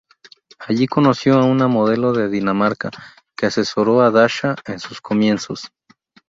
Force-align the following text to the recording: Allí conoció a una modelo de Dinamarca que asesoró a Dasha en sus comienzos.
Allí 0.57 0.87
conoció 0.87 1.35
a 1.35 1.45
una 1.45 1.67
modelo 1.67 2.11
de 2.11 2.27
Dinamarca 2.27 2.89
que 3.37 3.45
asesoró 3.45 4.01
a 4.01 4.09
Dasha 4.09 4.55
en 4.65 4.79
sus 4.79 4.99
comienzos. 4.99 5.71